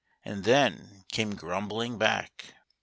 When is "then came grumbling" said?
0.45-1.99